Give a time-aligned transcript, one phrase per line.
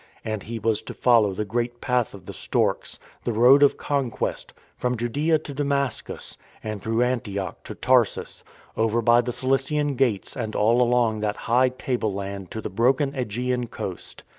[0.25, 4.51] And he was to follow the great Path of the Storks, the Road of Conquest,
[4.75, 8.43] from Judaea to Damascus, and through Antioch to Tarsus,
[8.75, 13.69] over by the Cilician Gates and all along that high tableland to the broken ^gean
[13.69, 14.23] coast.